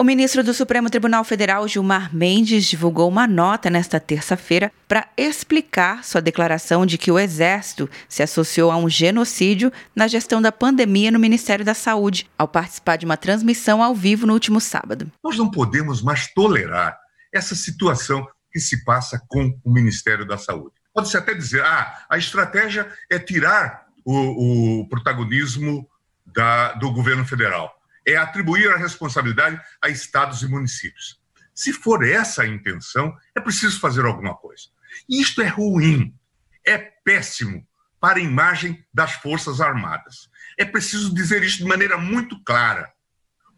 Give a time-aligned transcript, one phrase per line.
[0.00, 6.02] O ministro do Supremo Tribunal Federal, Gilmar Mendes, divulgou uma nota nesta terça-feira para explicar
[6.04, 11.10] sua declaração de que o Exército se associou a um genocídio na gestão da pandemia
[11.10, 15.12] no Ministério da Saúde, ao participar de uma transmissão ao vivo no último sábado.
[15.22, 16.98] Nós não podemos mais tolerar
[17.30, 20.76] essa situação que se passa com o Ministério da Saúde.
[20.94, 25.86] Pode-se até dizer, ah, a estratégia é tirar o, o protagonismo
[26.24, 27.79] da, do governo federal
[28.12, 31.20] é atribuir a responsabilidade a estados e municípios.
[31.54, 34.64] Se for essa a intenção, é preciso fazer alguma coisa.
[35.08, 36.14] E isto é ruim,
[36.66, 37.66] é péssimo
[38.00, 40.28] para a imagem das Forças Armadas.
[40.58, 42.90] É preciso dizer isso de maneira muito clara.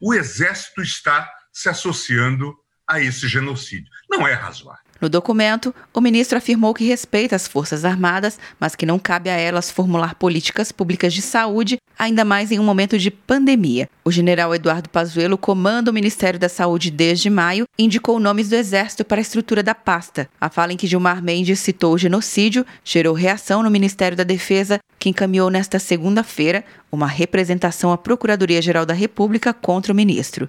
[0.00, 3.90] O Exército está se associando a esse genocídio.
[4.10, 4.82] Não é razoável.
[5.00, 9.36] No documento, o ministro afirmou que respeita as Forças Armadas, mas que não cabe a
[9.36, 13.88] elas formular políticas públicas de saúde, ainda mais em um momento de pandemia.
[14.04, 18.56] O general Eduardo Pazuello comanda o Ministério da Saúde desde maio e indicou nomes do
[18.56, 20.28] Exército para a estrutura da pasta.
[20.40, 24.80] A fala em que Gilmar Mendes citou o genocídio gerou reação no Ministério da Defesa,
[24.98, 30.48] que encaminhou nesta segunda-feira uma representação à Procuradoria-Geral da República contra o ministro.